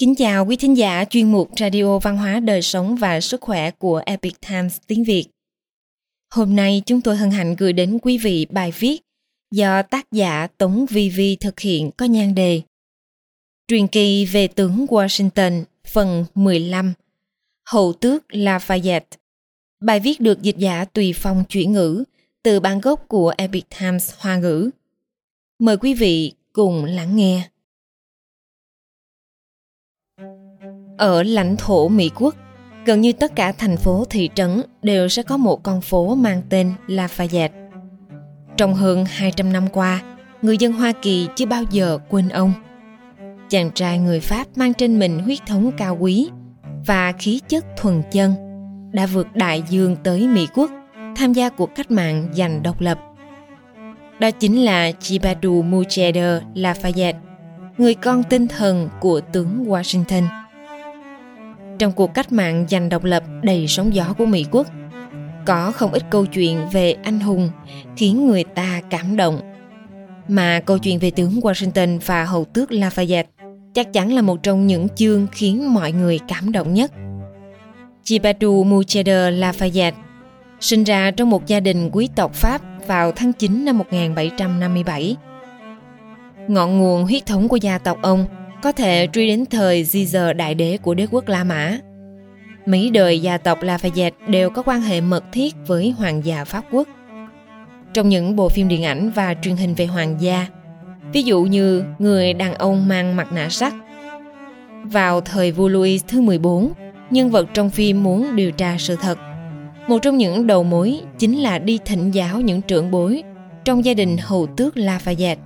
[0.00, 3.70] Kính chào quý thính giả chuyên mục Radio Văn hóa Đời Sống và Sức Khỏe
[3.70, 5.24] của Epic Times tiếng Việt.
[6.30, 9.02] Hôm nay chúng tôi hân hạnh gửi đến quý vị bài viết
[9.50, 12.62] do tác giả Tống Vi Vi thực hiện có nhan đề
[13.68, 16.92] Truyền kỳ về tướng Washington, phần 15
[17.68, 19.16] Hậu tước Lafayette
[19.80, 22.04] Bài viết được dịch giả tùy phong chuyển ngữ
[22.42, 24.70] từ bản gốc của Epic Times Hoa ngữ.
[25.58, 27.48] Mời quý vị cùng lắng nghe.
[31.00, 32.34] Ở lãnh thổ Mỹ quốc,
[32.84, 36.42] gần như tất cả thành phố thị trấn đều sẽ có một con phố mang
[36.48, 37.48] tên Lafayette.
[38.56, 40.00] Trong hơn 200 năm qua,
[40.42, 42.52] người dân Hoa Kỳ chưa bao giờ quên ông.
[43.48, 46.28] Chàng trai người Pháp mang trên mình huyết thống cao quý
[46.86, 48.34] và khí chất thuần chân
[48.92, 50.70] đã vượt đại dương tới Mỹ quốc
[51.16, 52.98] tham gia cuộc cách mạng giành độc lập.
[54.18, 57.14] Đó chính là Chibadu Mucheder Lafayette,
[57.78, 60.39] người con tinh thần của tướng Washington.
[61.80, 64.66] Trong cuộc cách mạng giành độc lập đầy sóng gió của Mỹ quốc,
[65.46, 67.50] có không ít câu chuyện về anh hùng
[67.96, 69.40] khiến người ta cảm động.
[70.28, 73.24] Mà câu chuyện về tướng Washington và hầu tước Lafayette
[73.74, 76.92] chắc chắn là một trong những chương khiến mọi người cảm động nhất.
[78.04, 79.92] Chibadu Mucheder Lafayette
[80.60, 85.16] sinh ra trong một gia đình quý tộc Pháp vào tháng 9 năm 1757.
[86.48, 88.26] Ngọn nguồn huyết thống của gia tộc ông
[88.62, 91.78] có thể truy đến thời di giờ đại đế của đế quốc La Mã.
[92.66, 96.64] Mấy đời gia tộc Lafayette đều có quan hệ mật thiết với hoàng gia Pháp
[96.70, 96.88] quốc.
[97.94, 100.46] Trong những bộ phim điện ảnh và truyền hình về hoàng gia,
[101.12, 103.72] ví dụ như Người đàn ông mang mặt nạ sắt.
[104.84, 106.72] Vào thời vua Louis thứ 14,
[107.10, 109.18] nhân vật trong phim muốn điều tra sự thật.
[109.88, 113.22] Một trong những đầu mối chính là đi thỉnh giáo những trưởng bối
[113.64, 115.36] trong gia đình hầu tước Lafayette.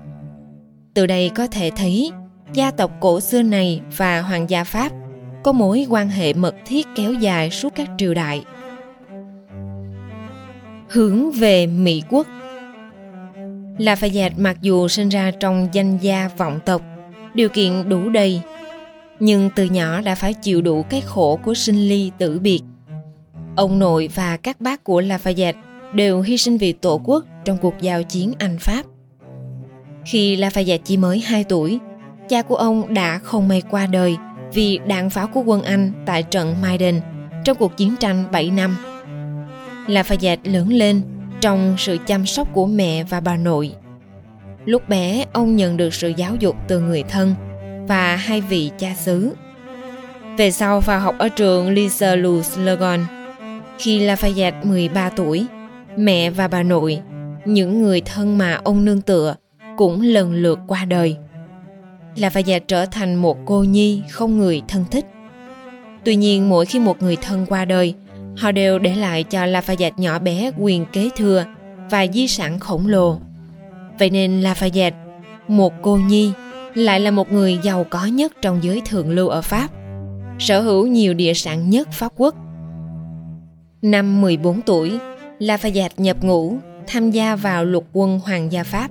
[0.94, 2.12] Từ đây có thể thấy
[2.54, 4.92] gia tộc cổ xưa này và hoàng gia Pháp
[5.42, 8.44] có mối quan hệ mật thiết kéo dài suốt các triều đại.
[10.88, 12.26] Hướng về Mỹ quốc
[13.78, 16.82] Lafayette mặc dù sinh ra trong danh gia vọng tộc,
[17.34, 18.40] điều kiện đủ đầy,
[19.20, 22.60] nhưng từ nhỏ đã phải chịu đủ cái khổ của sinh ly tử biệt.
[23.56, 25.54] Ông nội và các bác của Lafayette
[25.94, 28.82] đều hy sinh vì tổ quốc trong cuộc giao chiến Anh-Pháp.
[30.04, 31.78] Khi Lafayette chỉ mới 2 tuổi,
[32.28, 34.16] cha của ông đã không may qua đời
[34.52, 37.00] vì đạn pháo của quân Anh tại trận Maidan
[37.44, 38.76] trong cuộc chiến tranh 7 năm.
[39.86, 41.02] Lafayette lớn lên
[41.40, 43.72] trong sự chăm sóc của mẹ và bà nội.
[44.64, 47.34] Lúc bé, ông nhận được sự giáo dục từ người thân
[47.88, 49.34] và hai vị cha xứ.
[50.36, 53.00] Về sau vào học ở trường Lisa Luz Legon.
[53.78, 55.46] Khi Lafayette 13 tuổi,
[55.96, 57.00] mẹ và bà nội,
[57.44, 59.34] những người thân mà ông nương tựa,
[59.76, 61.16] cũng lần lượt qua đời
[62.16, 65.06] là và già trở thành một cô nhi không người thân thích.
[66.04, 67.94] Tuy nhiên mỗi khi một người thân qua đời,
[68.36, 71.44] họ đều để lại cho Lafayette nhỏ bé quyền kế thừa
[71.90, 73.18] và di sản khổng lồ.
[73.98, 74.92] Vậy nên Lafayette,
[75.48, 76.32] một cô nhi,
[76.74, 79.68] lại là một người giàu có nhất trong giới thượng lưu ở Pháp,
[80.38, 82.34] sở hữu nhiều địa sản nhất Pháp quốc.
[83.82, 84.98] Năm 14 tuổi,
[85.38, 88.90] Lafayette nhập ngũ, tham gia vào lục quân Hoàng gia Pháp,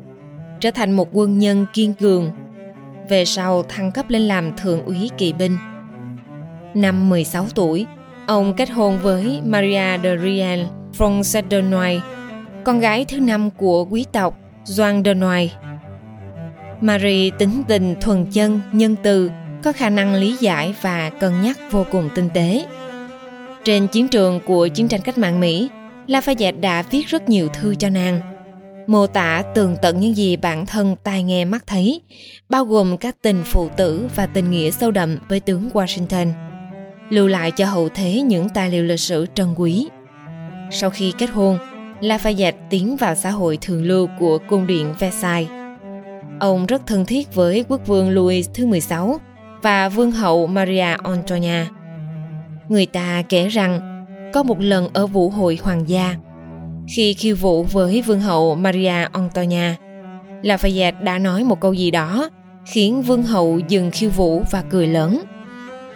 [0.59, 2.31] trở thành một quân nhân kiên cường.
[3.09, 5.57] Về sau thăng cấp lên làm thượng úy kỵ binh.
[6.73, 7.85] Năm 16 tuổi,
[8.27, 10.61] ông kết hôn với Maria de Riel
[10.97, 12.01] Frances de
[12.63, 15.49] con gái thứ năm của quý tộc Joan de Noy.
[16.81, 19.31] Marie tính tình thuần chân, nhân từ,
[19.63, 22.65] có khả năng lý giải và cân nhắc vô cùng tinh tế.
[23.63, 25.69] Trên chiến trường của chiến tranh cách mạng Mỹ,
[26.07, 28.21] Lafayette đã viết rất nhiều thư cho nàng,
[28.87, 32.01] mô tả tường tận những gì bản thân tai nghe mắt thấy,
[32.49, 36.31] bao gồm các tình phụ tử và tình nghĩa sâu đậm với tướng Washington,
[37.09, 39.87] lưu lại cho hậu thế những tài liệu lịch sử trân quý.
[40.71, 41.57] Sau khi kết hôn,
[42.01, 45.51] Lafayette tiến vào xã hội thường lưu của cung điện Versailles.
[46.39, 49.19] Ông rất thân thiết với quốc vương Louis thứ 16
[49.61, 51.65] và vương hậu Maria Antonia.
[52.69, 53.79] Người ta kể rằng
[54.33, 56.15] có một lần ở vũ hội hoàng gia,
[56.87, 59.75] khi khiêu vũ với vương hậu Maria Antonia,
[60.41, 62.29] Lafayette đã nói một câu gì đó
[62.65, 65.21] khiến vương hậu dừng khiêu vũ và cười lớn.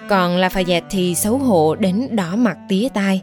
[0.09, 3.21] Còn Lafayette thì xấu hổ đến đỏ mặt tía tai.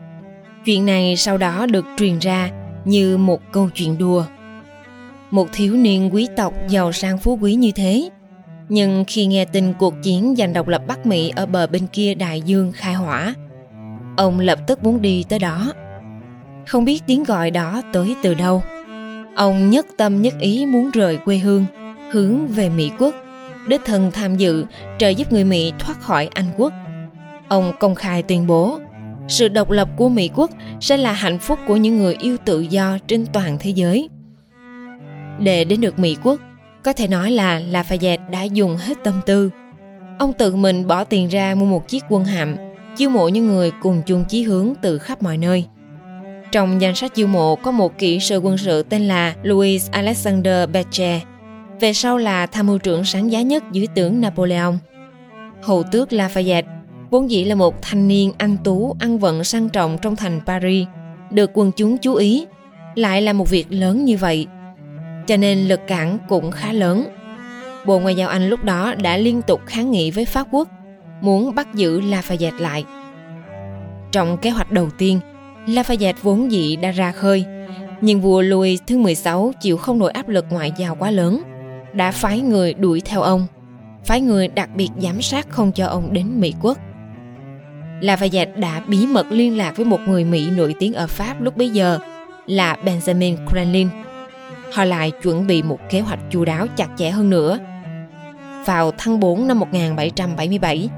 [0.65, 2.51] Chuyện này sau đó được truyền ra
[2.85, 4.25] như một câu chuyện đùa.
[5.31, 8.09] Một thiếu niên quý tộc giàu sang phú quý như thế,
[8.69, 12.15] nhưng khi nghe tin cuộc chiến giành độc lập Bắc Mỹ ở bờ bên kia
[12.15, 13.35] đại dương khai hỏa,
[14.17, 15.73] ông lập tức muốn đi tới đó.
[16.67, 18.63] Không biết tiếng gọi đó tới từ đâu.
[19.37, 21.65] Ông nhất tâm nhất ý muốn rời quê hương,
[22.11, 23.15] hướng về Mỹ quốc.
[23.69, 24.65] đích thân tham dự
[24.99, 26.73] trợ giúp người Mỹ thoát khỏi Anh quốc.
[27.49, 28.79] Ông công khai tuyên bố,
[29.29, 30.51] sự độc lập của Mỹ quốc
[30.81, 34.09] sẽ là hạnh phúc của những người yêu tự do trên toàn thế giới.
[35.41, 36.41] Để đến được Mỹ quốc,
[36.83, 39.51] có thể nói là Lafayette đã dùng hết tâm tư.
[40.19, 42.57] Ông tự mình bỏ tiền ra mua một chiếc quân hạm,
[42.97, 45.65] chiêu mộ những người cùng chung chí hướng từ khắp mọi nơi.
[46.53, 50.71] Trong danh sách chiêu mộ có một kỹ sư quân sự tên là Louis Alexander
[50.71, 51.23] Bechet,
[51.81, 54.73] về sau là tham mưu trưởng sáng giá nhất dưới tướng Napoleon.
[55.63, 56.63] Hầu tước Lafayette
[57.11, 60.87] vốn dĩ là một thanh niên anh tú ăn vận sang trọng trong thành Paris,
[61.31, 62.47] được quân chúng chú ý,
[62.95, 64.47] lại là một việc lớn như vậy.
[65.27, 67.05] Cho nên lực cản cũng khá lớn.
[67.87, 70.69] Bộ Ngoại giao Anh lúc đó đã liên tục kháng nghị với Pháp quốc,
[71.21, 72.85] muốn bắt giữ Lafayette lại.
[74.13, 75.21] Trong kế hoạch đầu tiên,
[75.67, 77.45] Lafayette vốn dĩ đã ra khơi,
[78.01, 81.43] nhưng vua Louis thứ 16 chịu không nổi áp lực ngoại giao quá lớn,
[81.93, 83.47] đã phái người đuổi theo ông,
[84.05, 86.79] phái người đặc biệt giám sát không cho ông đến Mỹ quốc.
[88.01, 91.57] Lafayette đã bí mật liên lạc với một người Mỹ nổi tiếng ở Pháp lúc
[91.57, 91.99] bấy giờ
[92.47, 93.89] là Benjamin Franklin.
[94.73, 97.59] Họ lại chuẩn bị một kế hoạch chu đáo chặt chẽ hơn nữa.
[98.67, 100.89] Vào tháng 4 năm 1777,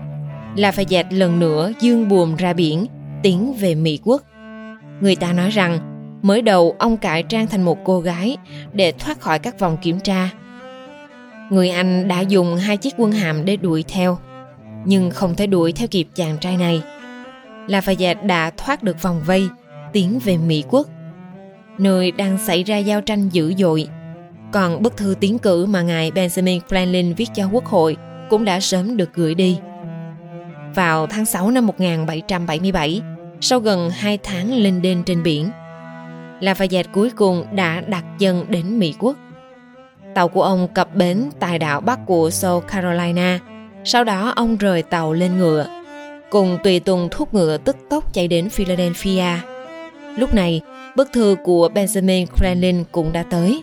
[0.57, 2.87] Lafayette lần nữa dương buồm ra biển,
[3.23, 4.23] tiến về Mỹ quốc.
[5.01, 5.79] Người ta nói rằng,
[6.23, 8.37] mới đầu ông cải trang thành một cô gái
[8.73, 10.31] để thoát khỏi các vòng kiểm tra.
[11.51, 14.19] Người Anh đã dùng hai chiếc quân hàm để đuổi theo,
[14.85, 16.83] nhưng không thể đuổi theo kịp chàng trai này.
[17.67, 19.49] Lafayette đã thoát được vòng vây,
[19.93, 20.87] tiến về Mỹ quốc,
[21.79, 23.89] nơi đang xảy ra giao tranh dữ dội.
[24.53, 27.97] Còn bức thư tiến cử mà ngài Benjamin Franklin viết cho quốc hội
[28.31, 29.59] cũng đã sớm được gửi đi.
[30.75, 33.03] Vào tháng 6 năm 1777,
[33.41, 35.51] sau gần 2 tháng lên đên trên biển,
[36.41, 39.17] Lafayette cuối cùng đã đặt chân đến Mỹ quốc.
[40.15, 43.39] Tàu của ông cập bến tại đảo Bắc của South Carolina.
[43.85, 45.67] Sau đó ông rời tàu lên ngựa,
[46.31, 49.39] cùng tùy tùng thúc ngựa tức tốc chạy đến Philadelphia.
[50.17, 50.61] Lúc này,
[50.97, 53.63] bức thư của Benjamin Franklin cũng đã tới.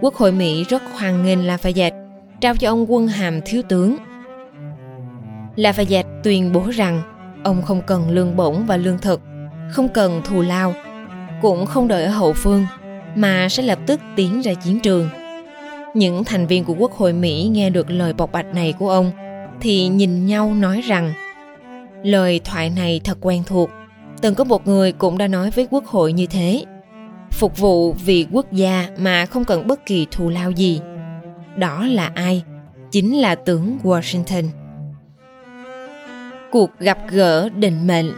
[0.00, 2.06] Quốc hội Mỹ rất hoan nghênh Lafayette,
[2.40, 3.96] trao cho ông quân hàm thiếu tướng.
[5.56, 7.02] Lafayette tuyên bố rằng
[7.46, 9.20] ông không cần lương bổng và lương thực,
[9.70, 10.74] không cần thù lao,
[11.42, 12.66] cũng không đợi ở hậu phương,
[13.14, 15.08] mà sẽ lập tức tiến ra chiến trường.
[15.94, 19.10] Những thành viên của Quốc hội Mỹ nghe được lời bộc bạch này của ông
[19.60, 21.12] thì nhìn nhau nói rằng
[22.02, 23.70] lời thoại này thật quen thuộc.
[24.22, 26.64] Từng có một người cũng đã nói với Quốc hội như thế.
[27.30, 30.80] Phục vụ vì quốc gia mà không cần bất kỳ thù lao gì.
[31.56, 32.42] Đó là ai?
[32.90, 34.44] Chính là tướng Washington.
[36.56, 38.12] Cuộc gặp gỡ định mệnh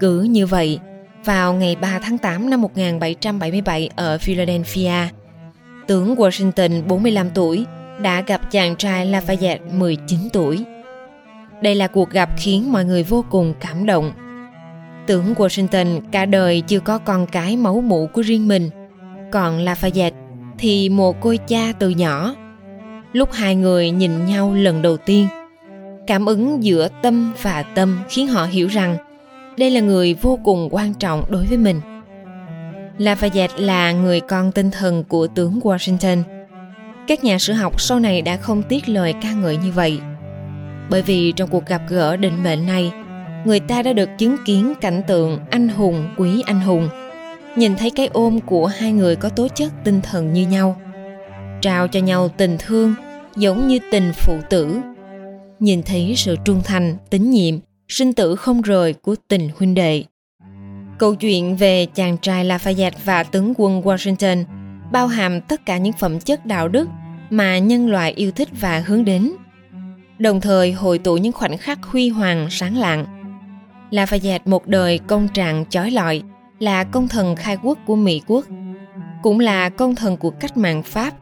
[0.00, 0.78] Cứ như vậy,
[1.24, 5.08] vào ngày 3 tháng 8 năm 1777 ở Philadelphia,
[5.86, 7.66] tướng Washington 45 tuổi
[8.02, 10.64] đã gặp chàng trai Lafayette 19 tuổi.
[11.62, 14.12] Đây là cuộc gặp khiến mọi người vô cùng cảm động.
[15.06, 18.70] Tướng Washington cả đời chưa có con cái máu mủ của riêng mình,
[19.32, 20.12] còn Lafayette
[20.58, 22.34] thì một cô cha từ nhỏ.
[23.12, 25.26] Lúc hai người nhìn nhau lần đầu tiên,
[26.06, 28.96] cảm ứng giữa tâm và tâm khiến họ hiểu rằng
[29.58, 31.80] đây là người vô cùng quan trọng đối với mình.
[32.98, 36.22] Lafayette là người con tinh thần của tướng Washington.
[37.06, 40.00] Các nhà sử học sau này đã không tiếc lời ca ngợi như vậy.
[40.90, 42.92] Bởi vì trong cuộc gặp gỡ định mệnh này,
[43.44, 46.88] người ta đã được chứng kiến cảnh tượng anh hùng quý anh hùng,
[47.56, 50.76] nhìn thấy cái ôm của hai người có tố chất tinh thần như nhau,
[51.60, 52.94] trao cho nhau tình thương
[53.36, 54.80] giống như tình phụ tử,
[55.60, 57.54] nhìn thấy sự trung thành, tín nhiệm,
[57.88, 60.04] sinh tử không rời của tình huynh đệ.
[60.98, 64.44] Câu chuyện về chàng trai Lafayette và tướng quân Washington
[64.92, 66.88] bao hàm tất cả những phẩm chất đạo đức
[67.30, 69.32] mà nhân loại yêu thích và hướng đến,
[70.18, 73.06] đồng thời hội tụ những khoảnh khắc huy hoàng sáng lạng.
[73.90, 76.22] Lafayette một đời công trạng chói lọi,
[76.58, 78.44] là công thần khai quốc của Mỹ quốc,
[79.22, 81.14] cũng là công thần của cách mạng Pháp.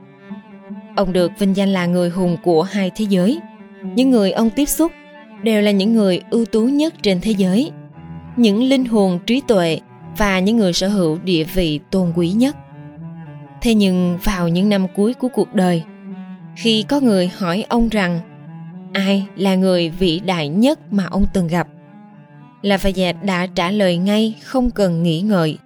[0.97, 3.41] Ông được vinh danh là người hùng của hai thế giới.
[3.85, 4.93] Những người ông tiếp xúc
[5.43, 7.71] đều là những người ưu tú nhất trên thế giới
[8.37, 9.81] những linh hồn trí tuệ
[10.17, 12.57] và những người sở hữu địa vị tôn quý nhất
[13.61, 15.83] thế nhưng vào những năm cuối của cuộc đời
[16.57, 18.21] khi có người hỏi ông rằng
[18.93, 21.69] ai là người vĩ đại nhất mà ông từng gặp
[22.65, 25.59] Lafayette đã trả lời ngay không cần nghĩ ngợi.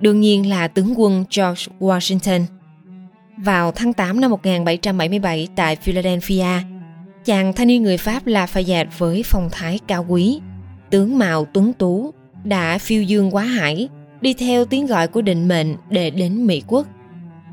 [0.00, 2.44] Đương nhiên là tướng quân George Washington.
[3.36, 6.46] Vào tháng 8 năm 1777 tại Philadelphia,
[7.24, 10.40] chàng thanh niên người Pháp là Lafayette với phong thái cao quý,
[10.90, 13.88] tướng mạo tuấn tú, đã phiêu dương quá hải,
[14.20, 16.86] đi theo tiếng gọi của định mệnh để đến Mỹ quốc.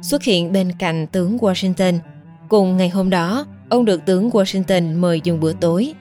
[0.01, 1.99] Xuất hiện bên cạnh tướng Washington.
[2.49, 5.93] Cùng ngày hôm đó, ông được tướng Washington mời dùng bữa tối.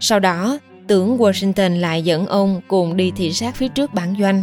[0.00, 4.42] Sau đó, tướng Washington lại dẫn ông cùng đi thị sát phía trước bản doanh.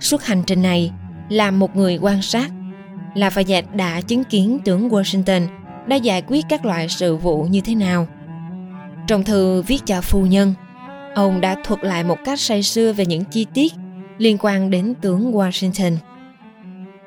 [0.00, 0.92] Suốt hành trình này,
[1.28, 2.50] làm một người quan sát,
[3.14, 5.46] Lafayette đã chứng kiến tướng Washington
[5.86, 8.06] đã giải quyết các loại sự vụ như thế nào.
[9.06, 10.54] Trong thư viết cho phu nhân,
[11.14, 13.72] ông đã thuật lại một cách say sưa về những chi tiết
[14.18, 15.96] liên quan đến tướng Washington.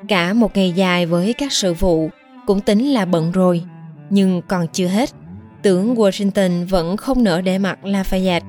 [0.08, 2.10] Cả một ngày dài với các sự vụ
[2.46, 3.62] cũng tính là bận rồi,
[4.10, 5.10] nhưng còn chưa hết.
[5.62, 8.40] Tướng Washington vẫn không nỡ để mặt Lafayette.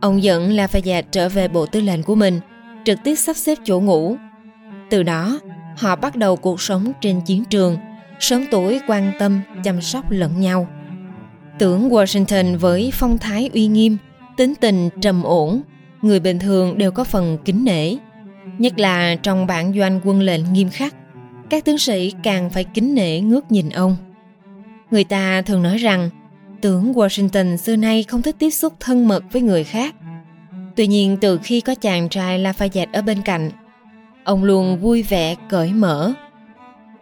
[0.00, 2.40] Ông dẫn Lafayette trở về bộ tư lệnh của mình,
[2.84, 4.16] trực tiếp sắp xếp chỗ ngủ.
[4.90, 5.38] Từ đó,
[5.76, 7.76] họ bắt đầu cuộc sống trên chiến trường,
[8.20, 10.68] sớm tuổi quan tâm, chăm sóc lẫn nhau.
[11.58, 13.96] Tướng Washington với phong thái uy nghiêm,
[14.36, 15.62] tính tình trầm ổn,
[16.02, 17.96] người bình thường đều có phần kính nể.
[18.58, 20.94] Nhất là trong bản doanh quân lệnh nghiêm khắc,
[21.50, 23.96] các tướng sĩ càng phải kính nể ngước nhìn ông.
[24.90, 26.10] Người ta thường nói rằng
[26.60, 29.94] tướng Washington xưa nay không thích tiếp xúc thân mật với người khác.
[30.76, 33.50] Tuy nhiên từ khi có chàng trai Lafayette ở bên cạnh,
[34.24, 36.12] ông luôn vui vẻ cởi mở.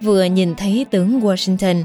[0.00, 1.82] Vừa nhìn thấy tướng Washington,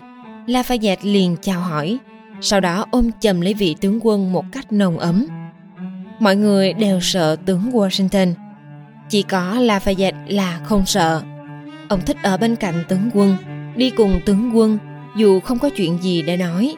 [0.48, 1.98] Lafayette liền chào hỏi,
[2.42, 5.28] sau đó ôm chầm lấy vị tướng quân một cách nồng ấm.
[6.20, 8.34] Mọi người đều sợ tướng Washington,
[9.10, 11.22] chỉ có Lafayette là không sợ.
[11.90, 13.36] Ông thích ở bên cạnh tướng quân,
[13.76, 14.78] đi cùng tướng quân
[15.18, 16.76] dù không có chuyện gì để nói.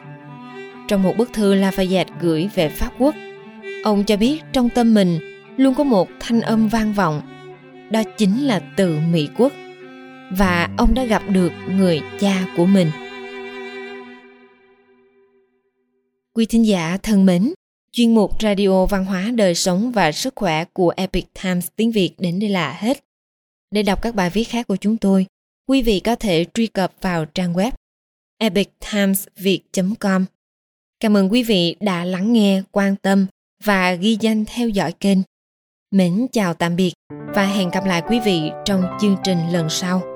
[0.88, 3.14] Trong một bức thư Lafayette gửi về Pháp Quốc,
[3.84, 5.18] ông cho biết trong tâm mình
[5.56, 7.20] luôn có một thanh âm vang vọng,
[7.90, 9.52] đó chính là từ Mỹ Quốc.
[10.30, 12.90] Và ông đã gặp được người cha của mình.
[16.34, 17.52] Quý thính giả thân mến,
[17.92, 22.10] chuyên mục Radio Văn hóa Đời Sống và Sức Khỏe của Epic Times tiếng Việt
[22.18, 23.04] đến đây là hết.
[23.70, 25.26] Để đọc các bài viết khác của chúng tôi,
[25.68, 27.70] quý vị có thể truy cập vào trang web
[28.38, 30.24] epictimesviet.com.
[31.00, 33.26] Cảm ơn quý vị đã lắng nghe, quan tâm
[33.64, 35.18] và ghi danh theo dõi kênh.
[35.90, 36.92] Mến chào tạm biệt
[37.34, 40.15] và hẹn gặp lại quý vị trong chương trình lần sau.